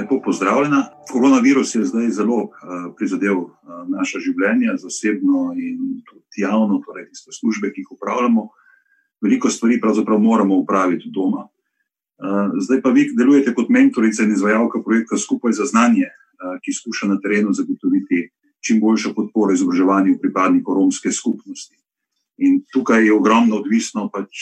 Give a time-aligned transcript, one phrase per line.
[0.00, 0.88] lepo pozdravljena.
[1.12, 2.50] Koronavirus je zdaj zelo uh,
[2.96, 3.52] prizadel uh,
[3.88, 8.48] naša življenja, zasebno in tudi javno, torej tiste službe, ki jih upravljamo.
[9.20, 11.46] Veliko stvari pravzaprav moramo upraviti doma.
[12.20, 16.72] Uh, zdaj pa vi delujete kot mentorica in izvajalka projekta Skupaj za znanje, uh, ki
[16.72, 18.28] skuša na terenu zagotoviti
[18.60, 21.76] čim boljšo podporo izobraževanju pripadnikov romske skupnosti.
[22.40, 24.36] In tukaj je ogromno odvisno pač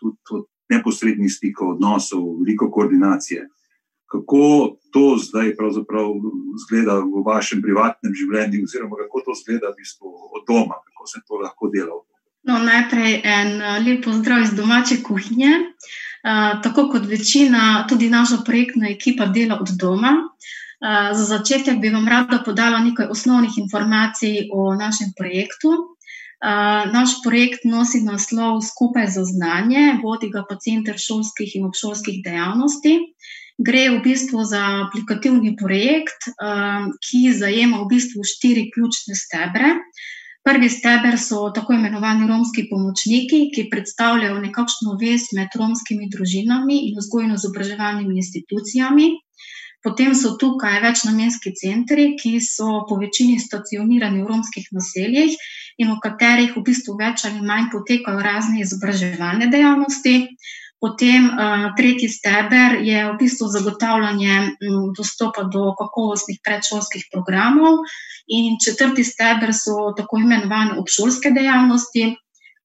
[0.00, 3.46] tudi od neposrednih stikov, odnosov, veliko koordinacije
[4.08, 5.52] kako to zdaj
[6.64, 11.20] zgleda v vašem privatnem življenju, oziroma kako to zgleda v bistvu od doma, kako se
[11.28, 12.00] to lahko dela.
[12.48, 15.52] No, najprej en eh, lep pozdrav iz domače kuhinje.
[16.18, 20.10] Uh, tako kot večina, tudi naša projektna ekipa dela od doma.
[20.18, 25.68] Uh, za začetek bi vam rada podala nekaj osnovnih informacij o našem projektu.
[25.68, 32.18] Uh, naš projekt nosi naslov Skupaj za znanje, vodi ga pa Center šolskih in obšolskih
[32.24, 32.98] dejavnosti.
[33.58, 39.74] Gre v bistvu za aplikativni projekt, um, ki zajema v bistvu štiri ključne stebre.
[40.46, 47.00] Prvi steber so tako imenovani romski pomočniki, ki predstavljajo nekakšno vez med romskimi družinami in
[47.02, 49.08] vzgojno-izobraževalnimi institucijami.
[49.82, 55.34] Potem so tukaj večnamenski centri, ki so po večini stacionirani v romskih naseljih
[55.78, 60.16] in v katerih v bistvu več ali manj potekajo razne izobraževalne dejavnosti.
[60.80, 67.82] Potem uh, tretji steber je v bistvu zagotavljanje um, dostopa do kakovostnih predšolskih programov,
[68.28, 72.04] in četrti steber so tako imenovane obšolske dejavnosti,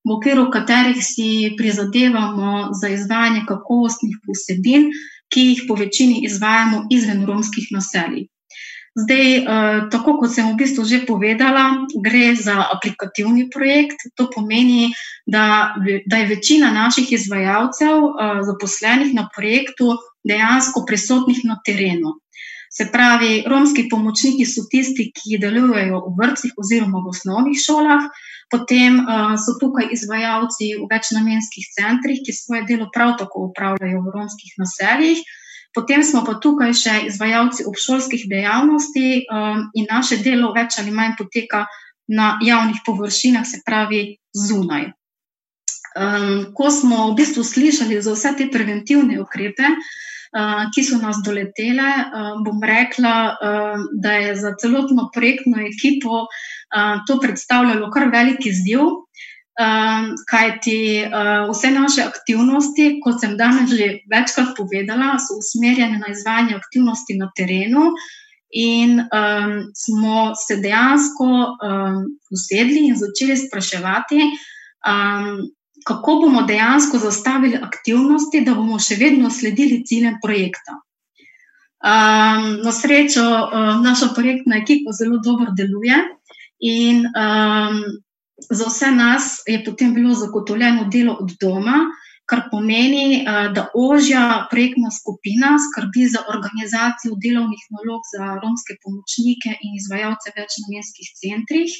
[0.03, 4.89] v okviru katerih si prizadevamo za izvajanje kakovostnih vsebin,
[5.31, 8.28] ki jih po večini izvajamo izven romskih naselij.
[8.94, 9.44] Zdaj, eh,
[9.89, 13.97] tako kot sem v bistvu že povedala, gre za aplikativni projekt.
[14.22, 14.94] To pomeni,
[15.25, 15.73] da,
[16.05, 22.22] da je večina naših izvajalcev, eh, zaposlenih na projektu, dejansko prisotnih na terenu.
[22.73, 28.07] Se pravi, romski pomočniki so tisti, ki delujejo v vrtcih oziroma v osnovnih šolah,
[28.50, 34.13] potem uh, so tukaj izvajalci v večnamenskih centrih, ki svoje delo prav tako upravljajo v
[34.18, 35.22] romskih naseljih.
[35.73, 41.17] Potem smo pa tukaj še izvajalci obšolskih dejavnosti um, in naše delo več ali manj
[41.17, 41.66] poteka
[42.07, 44.91] na javnih površinah, se pravi zunaj.
[45.94, 51.22] Um, ko smo v bistvu slišali za vse te preventivne ukrepe, uh, ki so nas
[51.25, 58.09] doletele, uh, bom rekla, uh, da je za celotno projektno ekipo uh, to predstavljalo kar
[58.13, 58.89] veliki izziv.
[59.53, 66.00] Um, Kaj ti uh, vse naše aktivnosti, kot sem danes že večkrat povedala, so usmerjene
[66.02, 67.92] na izvajanje aktivnosti na terenu,
[68.53, 74.22] in um, smo se dejansko um, usedli in začeli spraševati,
[74.90, 75.50] um,
[75.86, 80.78] kako bomo dejansko zastavili aktivnosti, da bomo še vedno sledili ciljem projekta.
[81.84, 85.97] Um, na srečo, um, naša projektna ekipa zelo dobro deluje
[86.62, 87.81] in um,
[88.49, 91.77] za vse nas je potem bilo zagotovljeno delo od doma,
[92.25, 99.49] kar pomeni, eh, da ožja projektna skupina skrbi za organizacijo delovnih nalog za romske pomočnike
[99.66, 101.71] in izvajalce večnamenskih centrih.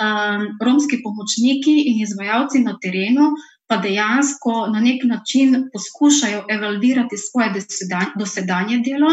[0.00, 3.32] Ehm, romski pomočniki in izvajalci na terenu
[3.68, 7.48] pa dejansko na nek način poskušajo evalvirati svoje
[8.18, 9.12] dosedanje delo,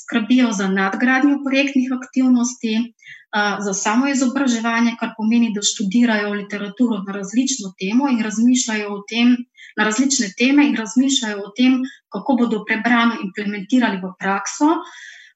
[0.00, 2.74] skrbijo za nadgradnjo projektnih aktivnosti,
[3.60, 9.36] za samo izobraževanje, kar pomeni, da študirajo literaturo na različno temo in razmišljajo o tem,
[9.76, 11.80] na različne teme in razmišljajo o tem,
[12.12, 14.70] kako bodo prebrano implementirali v prakso.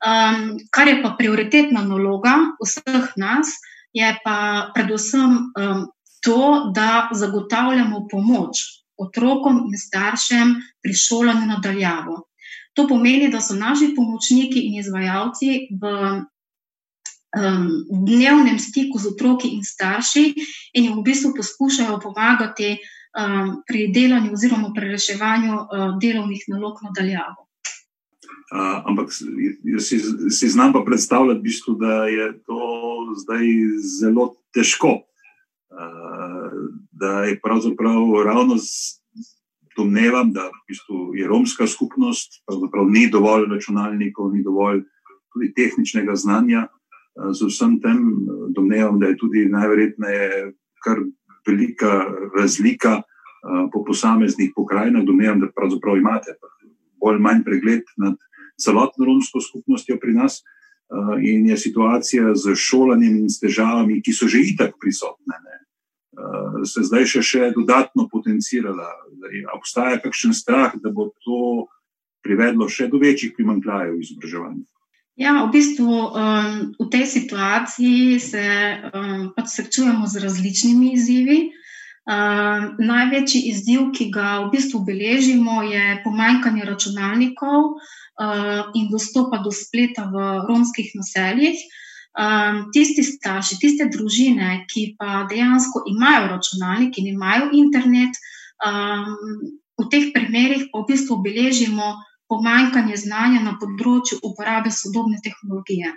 [0.01, 3.53] Um, kar je pa prioritetna naloga vseh nas,
[3.93, 5.85] je pa predvsem um,
[6.25, 8.65] to, da zagotavljamo pomoč
[8.97, 12.17] otrokom in staršem pri šolanju nadaljavo.
[12.77, 15.95] To pomeni, da so naši pomočniki in izvajalci v
[17.37, 20.25] um, v dnevnem stiku z otroki in starši
[20.75, 25.67] in jim v bistvu poskušajo pomagati um, pri delanju oziroma pri reševanju uh,
[26.03, 27.47] delovnih nalog nadaljavo.
[28.51, 29.15] Uh, ampak
[29.63, 29.99] jaz si,
[30.31, 32.59] si znam pa predstavljati, bistvu, da je to
[33.23, 33.47] zdaj
[34.01, 35.07] zelo težko.
[35.71, 36.51] Uh,
[36.91, 38.99] da je pravzaprav ravno z,
[39.77, 44.83] domnevam, da v bistvu je romska skupnost, pravzaprav ni dovolj računalnikov, ni dovolj
[45.33, 46.67] tudi tehničnega znanja,
[47.29, 50.53] z vsem tem eh, domnevam, da je tudi najverjetneje
[50.85, 50.99] kar
[51.47, 52.07] velika
[52.37, 55.05] razlika eh, po posameznih pokrajinah.
[55.05, 56.37] Domnevam, da pravzaprav imate
[57.01, 58.17] bolj manj pregled nad
[58.61, 64.13] celotno romsko skupnostjo pri nas eh, in je situacija z šolanjem in s težavami, ki
[64.13, 65.37] so že itak prisotne.
[65.45, 65.57] Ne?
[66.69, 68.91] Se zdaj še, še dodatno potencirala.
[69.55, 71.71] Obstaja kakšen strah, da bo to
[72.21, 74.67] privedlo še do večjih primankljajev v izobraževanju?
[75.21, 78.41] Ja, v bistvu um, v tej situaciji se
[78.89, 81.53] um, pač srečujemo z različnimi izzivi.
[82.09, 89.53] Um, največji izziv, ki ga v bistvu beležimo, je pomanjkanje računalnikov uh, in dostopa do
[89.53, 91.61] spleta v romskih naseljih.
[92.17, 98.17] Um, tisti starši, tiste družine, ki pa dejansko imajo računalnik in imajo internet,
[98.65, 102.01] um, v teh primerih pa v bistvu beležimo
[102.31, 105.93] pomanjkanje znanja na področju uporabe sodobne tehnologije.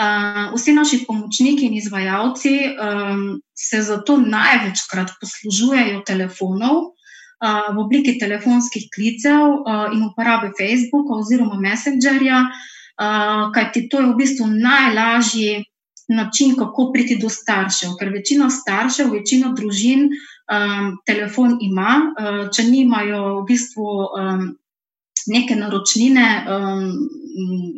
[0.00, 3.24] Uh, vsi naši pomočniki in izvajalci um,
[3.58, 11.58] se zato največkrat poslužujejo telefonov uh, v obliki telefonskih klicev uh, in uporabe Facebooka oziroma
[11.60, 15.64] Messengerja, uh, kajti to je v bistvu najlažji
[16.08, 17.98] način, kako priti do staršev.
[17.98, 23.90] Ker večina staršev, večina družin um, telefon ima, uh, če nimajo v bistvu.
[24.16, 24.48] Um,
[25.30, 26.84] neke naročnine um,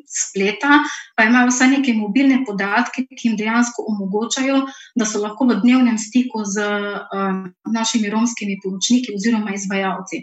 [0.08, 0.80] spleta,
[1.16, 4.62] pa imajo vsaj neke mobilne podatke, ki jim dejansko omogočajo,
[4.98, 10.22] da so lahko v dnevnem stiku z um, našimi romskimi pomočniki oziroma izvajalci.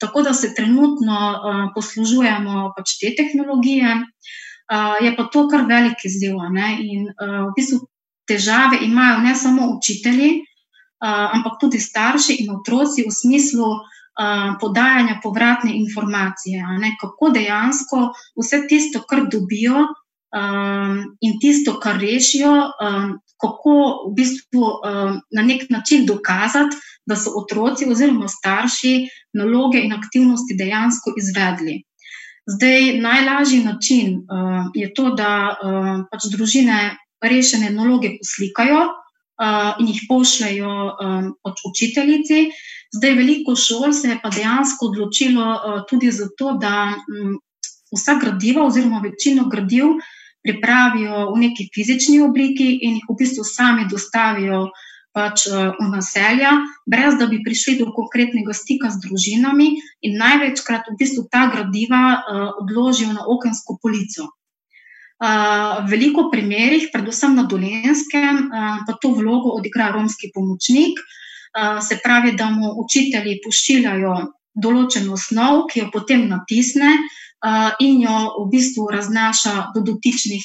[0.00, 6.04] Tako da se trenutno uh, poslužujemo pač te tehnologije, uh, je pa to kar velik
[6.04, 6.38] izziv.
[6.38, 7.82] In uh, v bistvu
[8.28, 10.42] težave imajo ne samo učitelji,
[11.02, 13.70] uh, ampak tudi starši in otroci v smislu,
[14.60, 22.52] podajanja povratne informacije, ne, kako dejansko vse tisto, kar dobijo um, in tisto, kar rešijo,
[22.52, 23.74] um, kako
[24.08, 26.76] v bistvu um, na nek način dokazati,
[27.06, 31.82] da so otroci oziroma starši naloge in aktivnosti dejansko izvedli.
[32.48, 38.88] Zdaj, najlažji način uh, je to, da uh, pač družine rešene naloge poslikajo
[39.78, 41.34] in jih pošljajo um,
[41.70, 42.50] učiteljici.
[42.94, 47.36] Zdaj, veliko šol se je pa dejansko odločilo uh, tudi zato, da um,
[47.94, 49.98] vsa gradiva, oziroma večino gradiv,
[50.42, 54.68] pripravijo v neki fizični obliki in jih v bistvu sami dostavijo
[55.14, 56.56] pač, uh, v naselja,
[56.86, 59.70] brez da bi prišli do konkretnega stika z družinami,
[60.02, 64.32] in največkrat v bistvu ta gradiva uh, odložijo na okensko polico.
[65.18, 68.50] V veliko primerih, predvsem na dolenskem,
[68.86, 71.00] pa to vlogo odigra romski pomočnik.
[71.82, 74.14] Se pravi, da mu učitelji pošiljajo
[74.54, 76.92] določeno snov, ki jo potem natisne
[77.82, 80.44] in jo v bistvu raznaša do dotičnih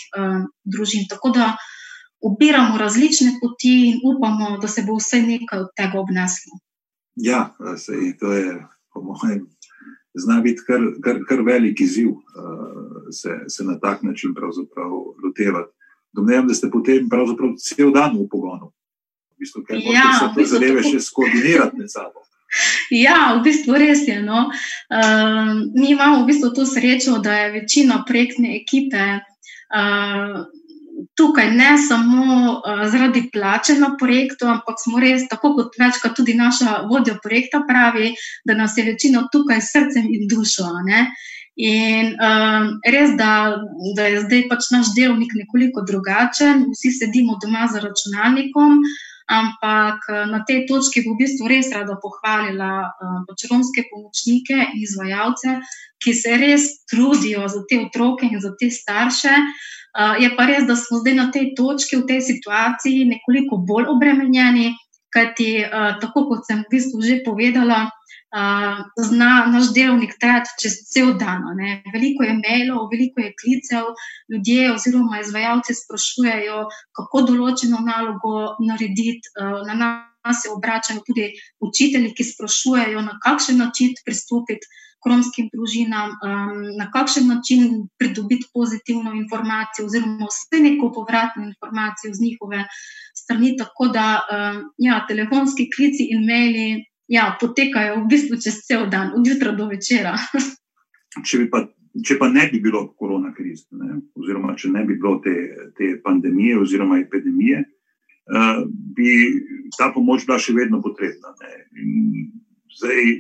[0.66, 1.06] družin.
[1.10, 1.54] Tako da
[2.24, 6.58] ubiramo različne poti in upamo, da se bo vse nekaj od tega obneslo.
[7.14, 8.58] Ja, sej, to je,
[8.90, 9.53] po mojem,
[10.16, 12.14] zna biti kar, kar, kar velik izziv
[13.12, 14.34] se, se na tak način
[15.24, 15.72] lotevati.
[16.14, 17.10] Domnevam, da ste potem
[17.58, 18.74] cel dan v pogonu
[19.44, 22.24] bistvu, ker ja, se te zadeve še skoordinirati med sabo.
[22.94, 24.20] Ja, v bistvu res je.
[24.22, 24.44] No.
[24.94, 30.36] Uh, mi imamo v bistvu to srečo, da je večina projektne ekipe uh,
[31.16, 36.34] tukaj ne samo uh, zaradi plače na projektu, ampak smo res, tako kot večkrat tudi
[36.34, 38.14] naša vodja projekta pravi,
[38.46, 40.68] da nas je večina tukaj s srcem in dušo.
[40.88, 41.08] Ne.
[41.56, 43.58] In um, res, da,
[43.96, 48.80] da je zdaj pač naš delovnik nekoliko drugačen, vsi sedimo doma za računalnikom.
[48.80, 52.92] Uh, Ampak eh, na tej točki bi v bistvu res rada pohvalila
[53.28, 55.60] pač romske pomočnike in izvajalce,
[56.04, 59.32] ki se res trudijo za te otroke in za te starše.
[59.94, 63.92] Uh, je pa res, da smo zdaj na tej točki, v tej situaciji, nekoliko bolj
[63.94, 64.74] obremenjeni,
[65.14, 65.70] kajti
[66.02, 67.94] tako kot sem v bistvu že povedala
[69.10, 71.44] zna naš delovnik trajati čez cel dan.
[71.56, 71.84] Ne.
[71.94, 73.92] Veliko je mailov, veliko je klicev,
[74.32, 76.64] ljudje oziroma izvajalci sprašujejo,
[76.98, 79.30] kako določeno nalogo narediti.
[79.68, 79.78] Na
[80.24, 84.68] nas se obračajo tudi učitelji, ki sprašujejo, na kakšen način pristopiti
[85.04, 86.14] k romskim družinam,
[86.80, 92.64] na kakšen način pridobiti pozitivno informacijo, oziroma vse neko povratno informacijo z njihove
[93.16, 93.58] strani.
[93.60, 94.06] Tako da
[94.78, 99.68] ja, telefonski klici in maili ja, potekajo v bistvu čez cel dan, od jutra do
[99.72, 100.16] večera.
[101.28, 101.66] če, pa,
[102.06, 103.68] če pa ne bi bilo korona krize,
[104.18, 105.36] oziroma če ne bi bilo te,
[105.78, 107.64] te pandemije oziroma epidemije,
[108.32, 109.12] uh, bi
[109.78, 111.36] ta pomoč bila še vedno potrebna.
[112.74, 113.14] Zdaj,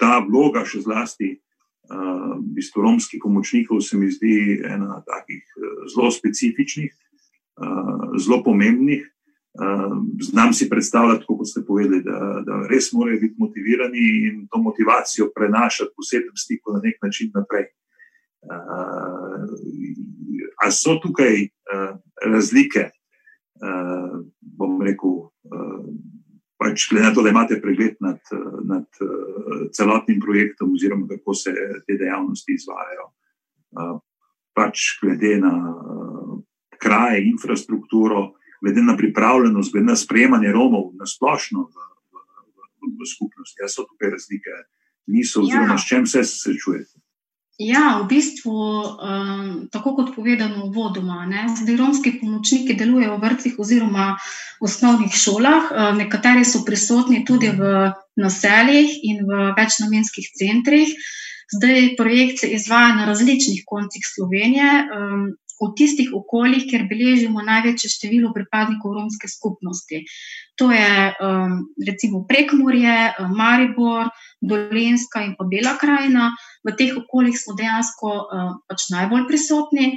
[0.00, 6.10] ta vloga, še zlasti uh, bistvo romskih pomočnikov, se mi zdi ena takih uh, zelo
[6.12, 6.92] specifičnih,
[7.62, 9.06] uh, zelo pomembnih.
[9.62, 14.58] Ehm, znam si predstavljati, kot ste povedali, da, da res morajo biti motivirani in to
[14.58, 17.66] motivacijo prenašati v sedem stiku na nek način naprej.
[18.44, 19.46] Uh,
[20.64, 21.94] a so tukaj uh,
[22.26, 22.90] razlike,
[23.62, 25.86] uh, bom rekel, uh,
[26.60, 28.20] pač glede na to, da imate pregled nad,
[28.68, 31.54] nad uh, celotnim projektom, oziroma kako se
[31.86, 33.06] te dejavnosti izvajajo.
[33.70, 33.96] Uh,
[34.52, 36.40] pač glede na uh,
[36.76, 42.16] kraje, infrastrukturo, glede na pripravljenost, glede na sprejemanje Romov na splošno v, v,
[42.54, 43.58] v, v skupnosti.
[43.62, 44.58] Ja, so tukaj razlike,
[45.06, 45.78] niso, oziroma ja.
[45.78, 47.04] s čem se srečujete.
[47.58, 51.22] Ja, v bistvu, um, tako kot povedano, vodoma.
[51.54, 54.16] Zdaj, romski pomočniki delujejo v vrtcih oziroma
[54.58, 60.98] osnovnih šolah, uh, nekateri so prisotni tudi v naseljih in v večnamenskih centrih.
[61.54, 65.30] Zdaj, projekt se izvaja na različnih koncih Slovenije, um,
[65.64, 70.04] v tistih okoljih, kjer beležimo največje število pripadnikov romske skupnosti.
[70.60, 76.30] To je um, recimo Prekmorje, Maribor, Dolenska in pa Bela krajina
[76.64, 79.90] v teh okoljih smo dejansko uh, pač najbolj prisotni.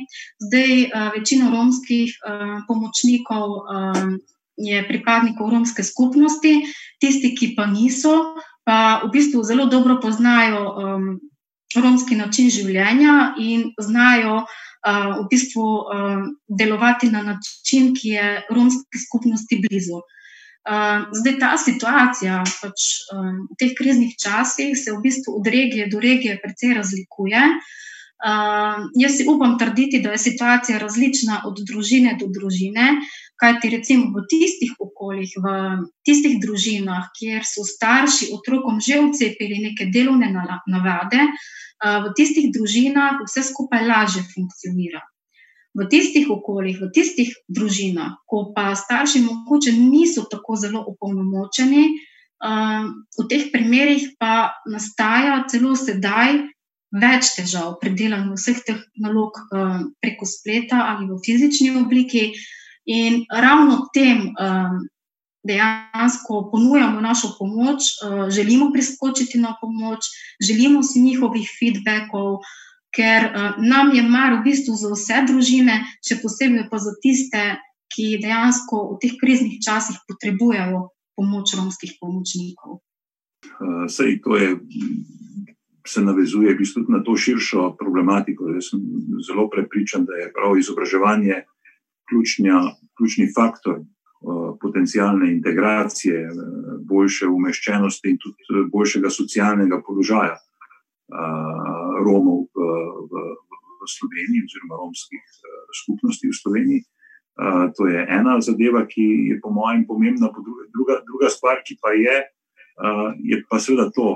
[0.43, 4.17] Zdaj, uh, večina romskih uh, pomočnikov um,
[4.57, 6.65] je pripadnikov romske skupnosti,
[6.99, 8.35] tisti, ki pa niso,
[8.67, 11.05] pa v bistvu zelo dobro poznajo um,
[11.75, 14.45] romski način življenja in znajo.
[14.87, 19.97] Uh, v bistvu uh, delovati na način, ki je romski skupnosti blizu.
[20.67, 25.89] Uh, zdaj ta situacija pač, um, v teh kriznih časih se v bistvu od regije
[25.91, 27.41] do regije precej razlikuje.
[28.17, 32.95] Uh, jaz si upam trditi, da je situacija različna od družine do družine,
[33.37, 35.51] kajti recimo v tistih okoljih, v
[36.01, 43.21] tistih družinah, kjer so starši otrokom že vcepili neke delovne navade, uh, v tistih družinah
[43.21, 45.05] vse skupaj lažje funkcionira.
[45.77, 52.01] V tistih okoljih, v tistih družinah, ko pa starši morda niso tako zelo opolnomočeni,
[53.17, 56.56] v teh primerih pa nastaja celo sedaj
[56.91, 59.35] več težav pri delanju vseh teh nalog
[60.01, 62.31] preko spleta ali v fizični obliki.
[62.87, 64.31] In ravno tem
[65.47, 67.91] dejansko ponujamo našo pomoč,
[68.31, 70.07] želimo priskočiti na pomoč,
[70.39, 72.39] želimo si njihovih feedbackov
[72.97, 77.43] ker uh, nam je mar v bistvu za vse družine, še posebej pa za tiste,
[77.93, 82.81] ki dejansko v teh kriznih časih potrebujejo pomoč romskih pomočnikov.
[83.61, 84.49] Uh, sej to je.
[85.87, 88.49] Se navezuje v bistvu na to širšo problematiko.
[88.51, 88.81] Jaz sem
[89.23, 91.45] zelo prepričan, da je prav izobraževanje
[92.09, 92.59] ključnja,
[92.97, 93.79] ključni faktor
[94.61, 96.33] potencijalne integracije, uh,
[96.89, 100.37] boljše umeščenosti in tudi boljšega socialnega položaja
[102.05, 102.65] Romov v,
[103.11, 103.21] v,
[103.79, 106.83] v Sloveniji, oziroma romskih uh, skupnosti v Sloveniji.
[107.77, 111.91] To je ena zadeva, ki je po mojem pomembna, po druga, druga, stvar, ki pa
[111.93, 112.15] je,
[113.21, 114.07] je pa seveda to.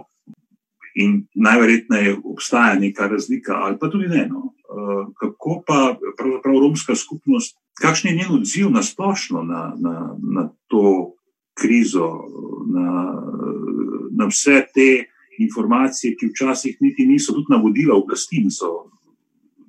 [0.95, 4.25] In najverjetneje obstaja neka razlika, ali pa tudi ne.
[4.27, 4.39] No.
[4.71, 10.49] Uh, kako pa pravzaprav romska skupnost, kakšen je njen odziv na splošno na, na, na
[10.67, 11.13] to
[11.53, 12.09] krizo,
[12.73, 13.13] na,
[14.11, 14.89] na vse te
[15.39, 18.91] informacije, ki včasih niti niso, tudi navodila oblasti, niso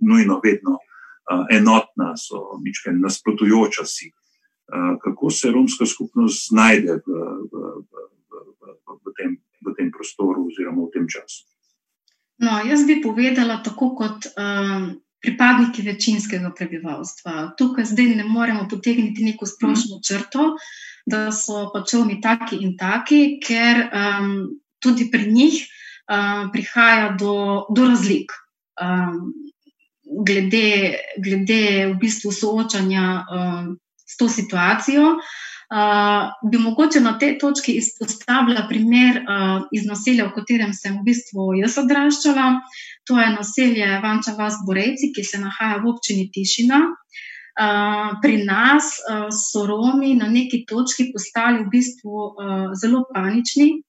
[0.01, 4.11] nujno vedno uh, enotna, so nekaj nasprotujoča si.
[4.73, 8.07] Uh, kako se romska skupnost znajde v, v, v,
[10.03, 11.47] prostoru oziroma v tem času?
[12.43, 14.29] No, jaz bi povedala tako kot.
[14.35, 14.99] Um...
[15.23, 17.53] Pripadniki večinskega prebivalstva.
[17.55, 20.57] Tukaj zdaj ne moremo potegniti neko splošno črto,
[21.07, 24.33] da so pač oni taki in taki, ker um,
[24.83, 27.37] tudi pri njih uh, prihaja do,
[27.71, 28.35] do razlik.
[28.83, 29.31] Um,
[30.27, 33.71] glede, glede v bistvu soočanja um,
[34.03, 35.17] s to situacijo,
[35.73, 41.07] uh, bi mogoče na tej točki izpostavila primer uh, iz naselja, v katerem sem v
[41.09, 42.49] bistvu jaz odraščala.
[43.09, 46.83] To je naselje Vanča Vas Borejci, ki se nahaja v občini Tišina.
[47.53, 53.83] Uh, pri nas uh, so Romi na neki točki postali v bistvu uh, zelo panični,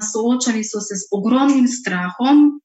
[0.00, 2.62] soočali so se z ogromnim strahom,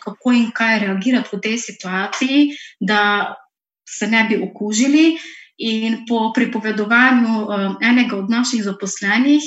[0.00, 2.38] kako in kaj reagirati v tej situaciji,
[2.80, 3.34] da
[3.84, 5.18] se ne bi okužili.
[5.58, 7.46] In po pripovedovanju
[7.84, 9.42] enega od naših zaposlenih,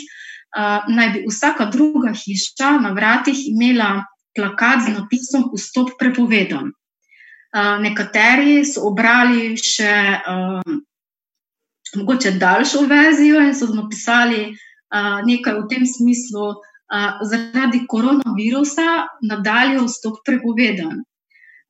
[0.87, 6.71] naj bi vsaka druga hiša na vratih imela plakat z napisom: Vstop prepovedan.
[7.81, 10.21] Nekateri so obrali še
[11.95, 14.53] mogoče daljšo verzijo in so napisali,
[15.25, 16.65] nekaj v tem smislu, uh,
[17.23, 21.03] zaradi koronavirusa nadalje vstop prepovedan.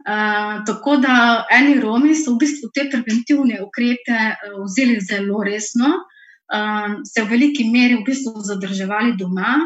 [0.06, 5.96] Uh, tako da eni Romi so v bistvu te preventivne ukrepe uh, vzeli zelo resno,
[6.54, 9.58] uh, se v veliki meri v bistvu zadrževali doma.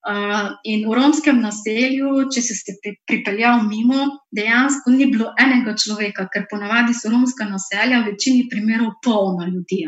[0.00, 2.72] Uh, in v romskem naselju, če si se
[3.04, 8.94] pripeljal mimo, dejansko ni bilo enega človeka, ker ponavadi so romska naselja v večini primerov
[9.04, 9.82] polna ljudi,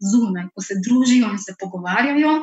[0.00, 2.40] zunaj, ko se družijo in se pogovarjajo.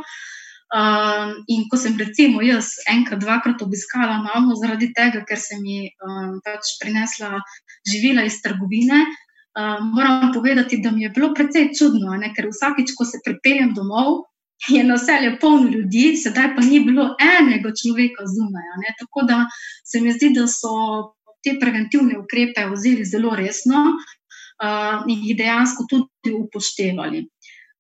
[0.70, 5.88] Um, in ko sem, recimo, jaz enkrat, dvakrat obiskala mamo zaradi tega, ker sem ji
[6.06, 7.40] um, pač prinesla
[7.90, 9.00] živila iz trgovine,
[9.58, 12.30] um, moram povedati, da mi je bilo precej čudno, ne?
[12.38, 14.28] ker vsakič, ko se pripeljem domov,
[14.70, 18.94] je naselje polno ljudi, sedaj pa ni bilo enega človeka zunaj.
[19.00, 19.46] Tako da
[19.88, 25.88] se mi zdi, da so te preventivne ukrepe vzeli zelo resno uh, in jih dejansko
[25.90, 27.26] tudi upoštevali.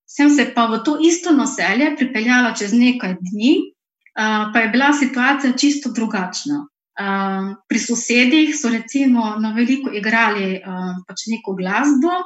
[0.10, 4.90] Sem se pa v to isto naselje pripeljala čez nekaj dni, uh, pa je bila
[4.94, 6.66] situacija čisto drugačna.
[7.00, 12.18] Uh, pri sosedih so recimo na veliko igrali uh, pač neko glasbo,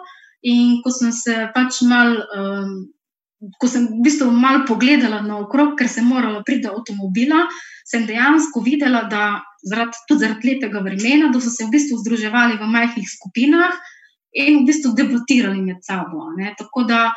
[0.44, 2.72] in ko sem se pač mal, um,
[3.60, 7.46] ko sem v bistvu malo pogledala naokrog, ker sem morala priti do avtomobila,
[7.88, 12.60] sem dejansko videla, da zaradi, tudi zaradi lepega vremena, da so se v bistvu združevali
[12.60, 13.75] v majhnih skupinah
[14.34, 16.32] in v bistvu debatirali med sabo.
[16.40, 16.56] Ne.
[16.60, 17.12] Tako da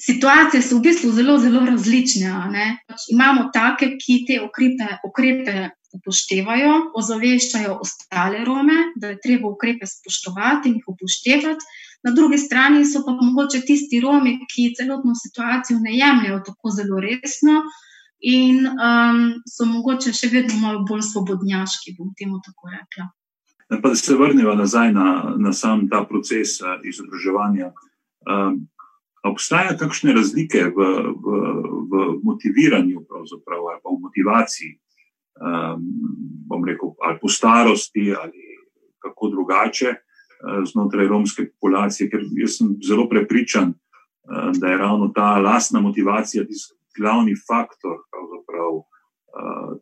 [0.00, 2.30] situacije so v bistvu zelo, zelo različne.
[2.88, 9.88] Pač imamo take, ki te ukrepe, ukrepe upoštevajo, ozaveščajo ostale Rome, da je treba ukrepe
[9.88, 11.64] spoštovati in jih upoštevati.
[12.04, 17.00] Na drugi strani so pa mogoče tisti Romi, ki celotno situacijo ne jemljajo tako zelo
[17.00, 17.62] resno
[18.20, 23.08] in um, so mogoče še vedno malo bolj svobodnjaški, bom temu tako rekla.
[23.82, 27.72] Pa da se vrnemo nazaj na, na sam ta proces uh, izobraževanja.
[28.26, 28.66] Um,
[29.30, 31.36] obstaja kakšne razlike v, v,
[31.90, 34.72] v motiviranju, ali pa v motivaciji,
[35.40, 35.82] um,
[36.48, 38.58] bom rekel, ali po starosti, ali
[39.02, 45.08] kako drugače uh, znotraj romske populacije, ker jaz sem zelo prepričan, uh, da je ravno
[45.14, 48.84] ta lastna motivacija tisti glavni faktor, pravzaprav.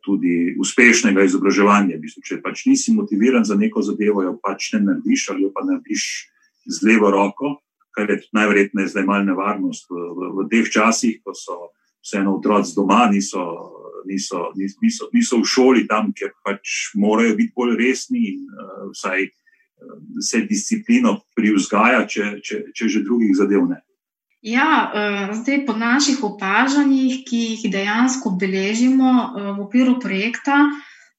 [0.03, 1.95] Tudi uspešnega izobraževanja.
[1.95, 6.03] Bistu, če pač nisi motiviran za neko zadevo, jo pač ne narediš, ali pa narediš
[6.67, 7.53] z levo roko,
[7.95, 11.71] kar je najverjetneje zdaj malo nevarnost v, v, v teh časih, ko so
[12.05, 13.41] vseeno otroci doma, niso,
[14.05, 19.25] niso, niso, niso v šoli tam, ker pač morajo biti bolj resni in uh, vsaj
[19.25, 23.81] uh, se disciplino privzgaja, če, če, če že drugih zadev ne.
[24.45, 30.67] Ja, uh, zdaj po naših opažanjih, ki jih dejansko beležimo v okviru projekta,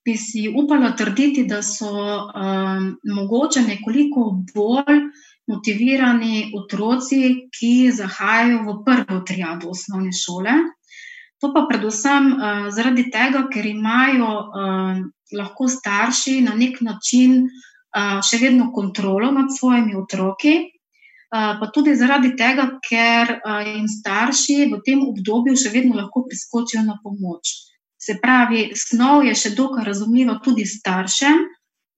[0.06, 5.05] bi si upala trditi, da so um, mogoče nekoliko bolj
[5.46, 10.54] motivirani otroci, ki zahajajo v prvo triado osnovne šole.
[11.44, 15.02] To pa predvsem uh, zaradi tega, ker imajo uh,
[15.36, 21.94] lahko starši na nek način uh, še vedno kontrolo nad svojimi otroki, uh, pa tudi
[21.94, 27.52] zaradi tega, ker uh, jim starši v tem obdobju še vedno lahko priskočijo na pomoč.
[28.00, 31.44] Se pravi, snov je še dokaj razumljiva tudi staršem,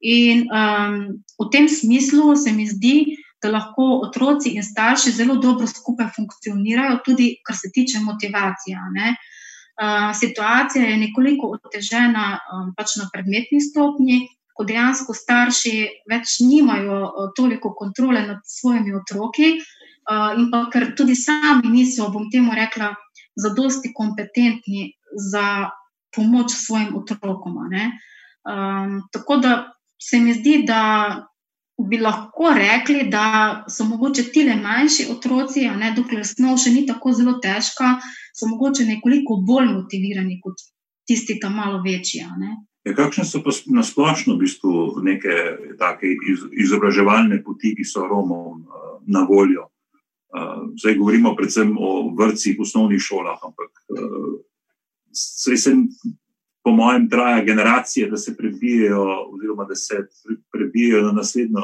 [0.01, 5.67] in um, v tem smislu se mi zdi, da lahko otroci in starši zelo dobro
[5.67, 8.79] skupaj funkcionirajo, tudi kar se tiče motivacije.
[8.79, 15.75] Uh, situacija je nekoliko otežena um, pač na predmetni stopni, ko dejansko starši
[16.11, 19.53] več nimajo uh, toliko kontrole nad svojimi otroki,
[20.11, 22.91] uh, in pa ker tudi sami niso, bom temu rekla,
[23.39, 24.91] zadosti kompetentni
[25.31, 25.71] za
[26.11, 27.59] pomoč svojim otrokom.
[27.63, 29.53] Um, tako da
[30.03, 31.28] se mi zdi, da
[31.87, 36.87] bi lahko rekli, da so mogoče ti le manjši otroci, ne dokler snov še ni
[36.87, 37.99] tako zelo težka,
[38.35, 40.65] so mogoče nekoliko bolj motivirani kot
[41.07, 42.25] tisti, ki malo večji.
[42.85, 45.35] Ja, kakšne so pa na splošno v bistvu neke
[45.79, 49.69] take iz, izobraževalne poti, ki so Romom uh, na voljo?
[50.29, 54.37] Uh, zdaj govorimo predvsem o vrtcih, osnovnih šolah, ampak uh,
[55.13, 55.75] se
[56.69, 59.95] po mojem, traja generacije, da se prebijajo, oziroma da se
[60.53, 61.61] prebijajo na naslednjo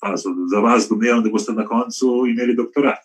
[0.00, 0.28] fazo.
[0.52, 2.98] Za vas domnevam, da boste na koncu imeli doktorat.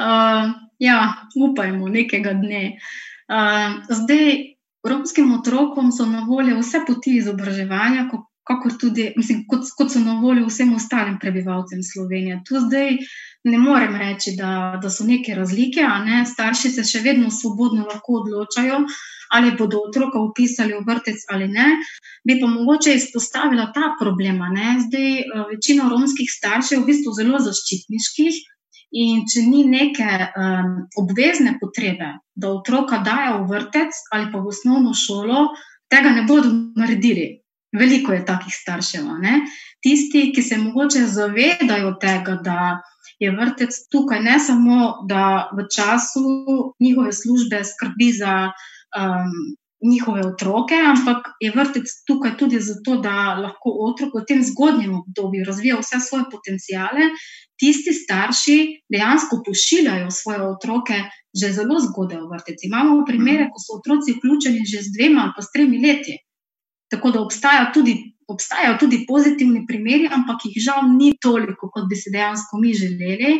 [0.00, 2.78] uh, ja, upajmo, nekega dne.
[3.28, 4.32] Uh, zdaj,
[4.88, 8.08] romskim otrokom so na voljo vse poti izobraževanja,
[8.62, 12.40] kot tudi, mislim, kot, kot so na voljo vsem ostalim prebivalcem Slovenije.
[12.48, 12.96] Tu zdaj
[13.44, 16.24] ne morem reči, da, da so neke razlike, ne?
[16.26, 18.82] starši se še vedno svobodno lahko odločajo,
[19.36, 21.68] ali bodo otroka upisali v vrtec ali ne.
[22.24, 24.48] Bi pa mogoče izpostavila ta problema.
[24.52, 24.78] Ne?
[24.86, 28.44] Zdaj, eh, večina romskih staršev je v bistvu zelo zaščitniških.
[28.98, 34.48] In če ni neke um, obvezne potrebe, da otroka dajo v vrtec ali pa v
[34.48, 35.42] osnovno šolo,
[35.92, 37.37] tega ne bodo naredili.
[37.72, 39.04] Veliko je takih staršev.
[39.20, 39.40] Ne?
[39.84, 42.80] Tisti, ki se mogoče zavedajo tega, da
[43.18, 46.24] je vrtec tukaj ne samo, da v času
[46.80, 49.34] njihove službe skrbi za um,
[49.82, 55.44] njihove otroke, ampak je vrtec tukaj tudi zato, da lahko otrok v tem zgodnjem obdobju
[55.46, 57.12] razvija vse svoje potencijale.
[57.58, 58.58] Tisti starši
[58.92, 61.02] dejansko pošiljajo svoje otroke
[61.38, 62.62] že zelo zgodaj v vrtec.
[62.64, 66.16] Imamo primere, ko so otroci vključeni že z dvema ali pa s tremi leti.
[66.92, 67.96] Tako da obstajajo tudi,
[68.28, 73.34] obstajajo tudi pozitivni primeri, ampak jih žal ni toliko, kot bi si dejansko mi želeli.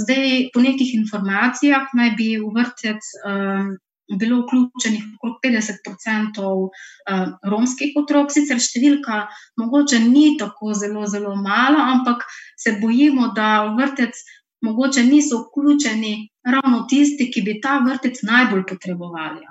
[0.00, 3.70] Zdaj, po nekih informacijah, naj bi v vrtec um,
[4.18, 6.68] bilo vključenih okrog 50%
[7.10, 8.32] eh, romskih otrok.
[8.32, 9.26] Sicer številka
[9.60, 12.26] mogoče ni tako zelo, zelo mala, ampak
[12.58, 14.22] se bojimo, da v vrtec
[14.66, 19.46] mogoče niso vključeni ravno tisti, ki bi ta vrtec najbolj potrebovali.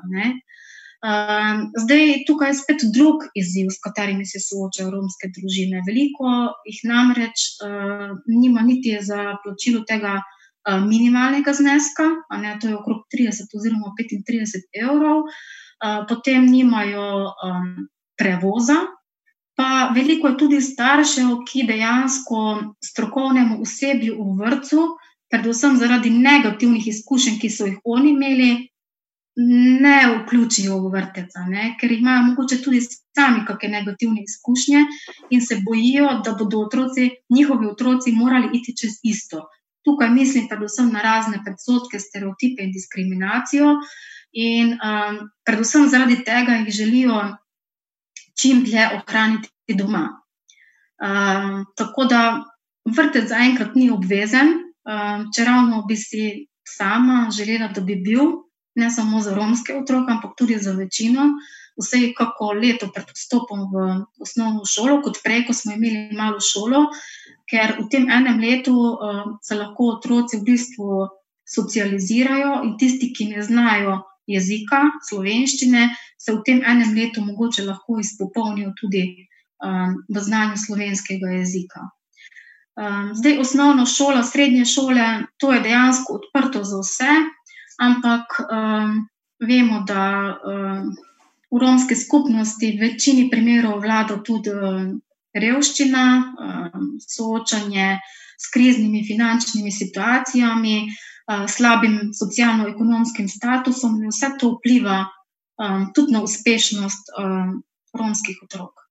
[1.00, 5.80] Uh, zdaj, tukaj je spet drug izziv, s katerimi se soočajo romske družine.
[5.88, 6.34] Veliko
[6.68, 10.30] jih namreč uh, nima niti za plačilo tega uh,
[10.78, 12.04] minimalnega zneska,
[12.42, 18.76] ne, to je okrog 30 oziroma 35 evrov, eh, potem nimajo um, prevoza.
[19.56, 22.42] Pa veliko je tudi staršev, ki dejansko
[22.86, 24.86] strokovnemu osebju v vrtu,
[25.32, 28.52] predvsem zaradi negativnih izkušenj, ki so jih oni imeli,
[29.36, 31.36] ne vključijo v vrtec,
[31.80, 34.82] ker imajo morda tudi sami kakšne negativne izkušnje
[35.30, 39.48] in se bojijo, da bodo otroci, njihovi otroci morali iti čez isto.
[39.86, 43.76] Tukaj mislim predvsem na razne predsotke, stereotipe in diskriminacijo,
[44.32, 47.22] in um, predvsem zaradi tega jih želijo
[48.42, 50.04] čim dlje ohraniti doma.
[51.00, 52.44] Um, tako da
[52.86, 58.32] vrtec zaenkrat ni obvezen, um, če ravno bi si sama želela, da bi bil,
[58.80, 61.28] ne samo za romske otroke, ampak tudi za večino.
[61.80, 63.84] Vse kako leto pred vstopom v
[64.20, 66.90] osnovno šolo, kot prej, ko smo imeli malo šolo,
[67.48, 71.08] ker v tem enem letu uh, se lahko otroci v bistvu
[71.48, 75.88] socializirajo in tisti, ki ne znajo jezika, slovenščine,
[76.20, 79.06] se v tem enem letu mogoče lahko izpopolnijo tudi
[79.64, 81.88] um, v znanju slovenskega jezika.
[82.80, 87.16] Um, zdaj, osnovna šola, srednje šole, to je dejansko odprto za vse,
[87.80, 89.08] ampak um,
[89.40, 90.96] vemo, da um,
[91.52, 95.00] v romski skupnosti v večini primerov vlada tudi um,
[95.34, 98.00] revščina, um, soočanje
[98.40, 106.24] s kriznimi finančnimi situacijami, uh, slabim socialno-ekonomskim statusom, in vse to vpliva um, tudi na
[106.24, 107.64] uspešnost um,
[107.96, 108.86] romskih otrok.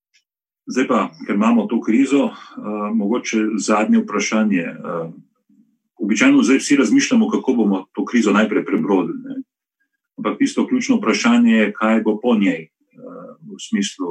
[0.69, 4.67] Zdaj pa, ker imamo to krizo, uh, mogoče zadnje vprašanje.
[4.69, 5.28] Uh,
[6.09, 9.45] običajno zdaj vsi razmišljamo, kako bomo to krizo najprej prebrodili.
[10.17, 12.71] Ampak tisto ključno vprašanje je, kaj bo po njej
[13.45, 14.09] v smislu,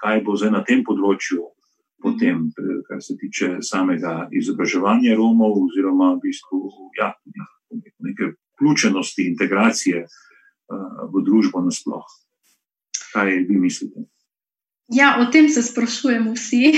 [0.00, 1.40] kaj bo zdaj na tem področju,
[2.04, 2.50] potem,
[2.88, 6.60] kar se tiče samega izobraževanja Romov, oziroma v bistvu
[7.00, 7.14] ja,
[8.04, 10.04] neke vključenosti, integracije
[11.14, 12.20] v družbo nasplošno.
[13.14, 14.04] Kaj vi mislite?
[14.92, 16.76] Ja, o tem se sprašujemo vsi,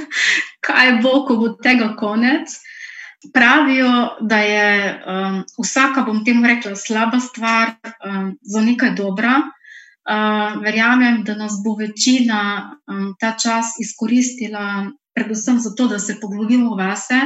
[0.68, 2.60] kaj bo, ko bo tega konec.
[3.32, 4.68] Pravijo, da je
[5.06, 9.42] um, vsaka, bom temu rekla, slaba stvar um, za nekaj dobra,
[10.04, 12.40] Uh, verjamem, da nas bo večina
[12.86, 17.20] um, ta čas izkoristila, predvsem zato, da se poglobimo vase,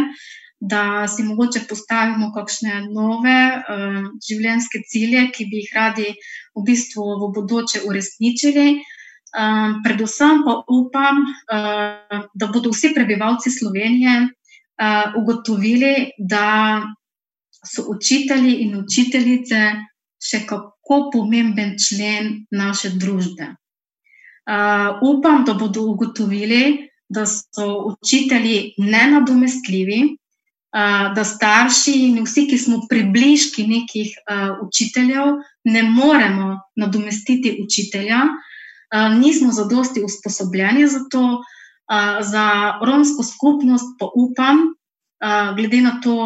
[0.61, 6.06] da si mogoče postavimo kakšne nove um, življenjske cilje, ki bi jih radi
[6.54, 8.68] v bistvu v bodoče uresničili.
[9.34, 14.28] Um, predvsem pa upam, uh, da bodo vsi prebivalci Slovenije
[14.83, 16.83] uh, ugotovili, da
[17.64, 19.73] so učitelji in učiteljice
[20.23, 23.55] še kako pomemben člen naše družbe.
[24.49, 32.59] Uh, upam, da bodo ugotovili, da so učitelji nenadomestljivi, uh, da starši in vsi, ki
[32.59, 35.37] smo približki nekih uh, učiteljev,
[35.69, 41.25] ne moremo nadomestiti učitelja, uh, nismo zadosti usposobljeni za to.
[41.37, 41.55] Uh,
[42.20, 44.59] za romsko skupnost pa upam,
[45.57, 46.16] glede na to,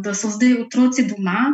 [0.00, 1.52] da so zdaj otroci doma,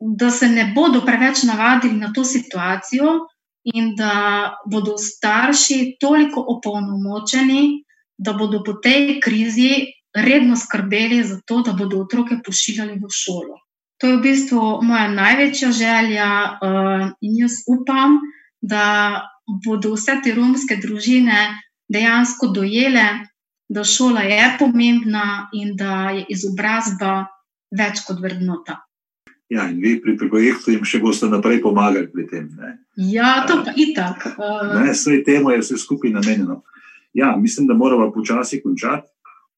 [0.00, 3.28] da se ne bodo preveč navadili na to situacijo
[3.64, 7.84] in da bodo starši toliko opolnomočeni,
[8.18, 13.58] da bodo po tej krizi redno skrbeli za to, da bodo otroke pošiljali v šolo.
[13.98, 16.58] To je v bistvu moja največja želja
[17.20, 18.18] in jaz upam,
[18.60, 19.22] da
[19.66, 23.06] bodo vse te romske družine dejansko dojele,
[23.68, 27.26] da šola je pomembna in da je izobrazba
[27.78, 28.82] več kot vrednota.
[29.48, 32.48] Ja, in vi pri projektu jim še boste naprej pomagali pri tem.
[32.56, 32.74] Ne?
[33.08, 34.34] Ja, to pa je tako.
[34.36, 34.74] Uh...
[34.90, 36.62] Vse temo je vse skupaj namenjeno.
[37.16, 39.08] Ja, mislim, da moramo počasi končati.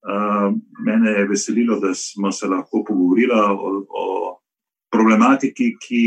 [0.01, 0.55] Uh,
[0.87, 4.05] mene je veselilo, da smo se lahko pogovorili o, o
[4.90, 6.05] problematiki, ki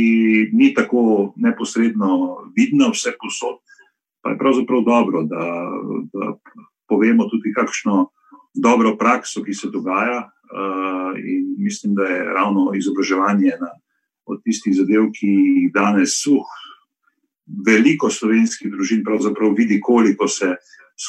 [0.55, 3.59] ni tako neposredno vidna vse posod,
[4.23, 5.45] pa je pravzaprav dobro, da,
[6.13, 6.33] da
[6.87, 8.07] povemo tudi kakšno
[8.53, 10.29] dobro prakso, ki se dogaja.
[10.53, 13.71] Uh, in mislim, da je ravno izobraževanje ena
[14.25, 15.33] od tistih zadev, ki
[15.73, 16.45] danes uh,
[17.67, 20.55] veliko slovenskih družin pravzaprav vidi, koliko se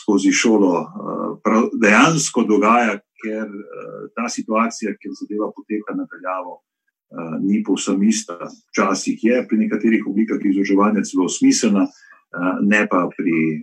[0.00, 7.37] skozi šolo uh, prav, dejansko dogaja, ker uh, ta situacija, ker zadeva poteka nadaljavo, uh,
[7.44, 8.38] ni povsem ista.
[8.72, 11.87] Včasih je pri nekaterih oblikah izobraževanja celo smiselna.
[12.62, 13.62] Ne pa pri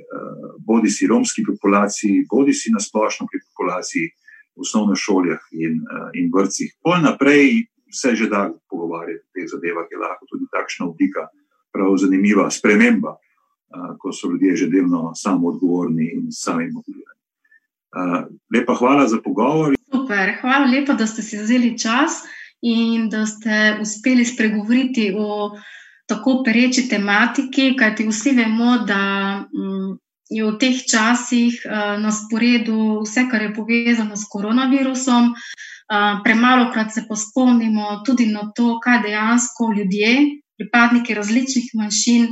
[0.65, 4.07] bodi si romski populaciji, bodi si nasplošno pri populaciji
[4.55, 5.81] v osnovnih šolah in,
[6.15, 6.71] in vrtcih.
[6.83, 11.27] Pol naprej se že da pogovarjati o teh zadevah, je lahko tudi takšna oblika,
[11.71, 13.17] prav zanimiva sprememba,
[13.99, 17.19] ko so ljudje že delno samo odgovorni in sami motivirani.
[18.55, 19.75] Lepa hvala za pogovor.
[19.91, 22.23] Super, hvala lepa, da ste si vzeli čas
[22.61, 25.51] in da ste uspeli spregovoriti o
[26.11, 29.01] tako pereči tematiki, kajti vsi vemo, da
[29.47, 29.95] mm,
[30.31, 31.63] je v teh časih
[31.99, 35.33] na sporedu vse, kar je povezano s koronavirusom.
[36.23, 40.13] Premalo krat se pospomnimo tudi na to, kaj dejansko ljudje,
[40.55, 42.31] pripadniki različnih manjšin,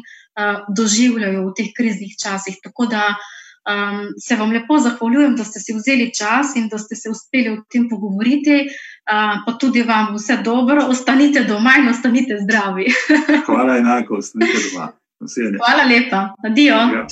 [0.72, 2.56] doživljajo v teh kriznih časih.
[2.64, 6.96] Tako da um, se vam lepo zahvaljujem, da ste si vzeli čas in da ste
[6.96, 8.70] se uspeli o tem pogovoriti,
[9.10, 12.86] uh, pa tudi vam vse dobro, ostanite doma in ostanite zdravi.
[13.46, 14.92] Hvala enako, ostanite doma.
[15.58, 16.76] Hvala lepa, adijo.
[16.76, 17.08] Ja.